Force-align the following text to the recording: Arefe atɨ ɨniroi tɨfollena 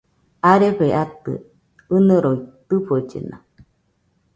Arefe 0.51 0.87
atɨ 1.03 1.31
ɨniroi 1.95 2.39
tɨfollena 2.67 3.35